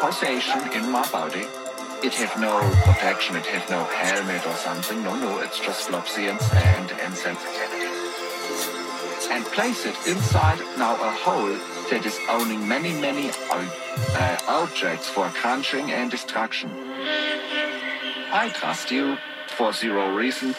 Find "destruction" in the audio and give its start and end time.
16.10-16.70